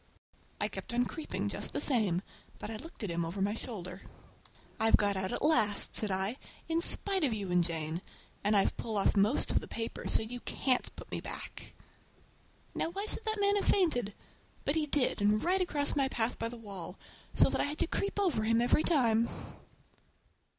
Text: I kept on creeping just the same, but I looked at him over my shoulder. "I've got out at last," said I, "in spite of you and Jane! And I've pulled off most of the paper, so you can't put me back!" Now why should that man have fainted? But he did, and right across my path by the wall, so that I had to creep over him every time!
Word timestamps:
I 0.59 0.67
kept 0.67 0.95
on 0.95 1.05
creeping 1.05 1.47
just 1.47 1.73
the 1.73 1.79
same, 1.79 2.23
but 2.57 2.71
I 2.71 2.77
looked 2.77 3.03
at 3.03 3.11
him 3.11 3.23
over 3.23 3.39
my 3.39 3.53
shoulder. 3.53 4.01
"I've 4.79 4.97
got 4.97 5.15
out 5.15 5.31
at 5.31 5.43
last," 5.45 5.95
said 5.95 6.09
I, 6.09 6.37
"in 6.67 6.81
spite 6.81 7.23
of 7.23 7.33
you 7.35 7.51
and 7.51 7.63
Jane! 7.63 8.01
And 8.43 8.57
I've 8.57 8.75
pulled 8.77 8.97
off 8.97 9.15
most 9.15 9.51
of 9.51 9.59
the 9.59 9.67
paper, 9.67 10.07
so 10.07 10.23
you 10.23 10.39
can't 10.39 10.89
put 10.95 11.11
me 11.11 11.21
back!" 11.21 11.75
Now 12.73 12.89
why 12.89 13.05
should 13.05 13.25
that 13.25 13.39
man 13.39 13.57
have 13.57 13.67
fainted? 13.67 14.15
But 14.65 14.73
he 14.73 14.87
did, 14.87 15.21
and 15.21 15.43
right 15.43 15.61
across 15.61 15.95
my 15.95 16.07
path 16.07 16.39
by 16.39 16.49
the 16.49 16.57
wall, 16.57 16.97
so 17.35 17.51
that 17.51 17.61
I 17.61 17.65
had 17.65 17.77
to 17.77 17.85
creep 17.85 18.19
over 18.19 18.43
him 18.43 18.59
every 18.59 18.81
time! 18.81 19.29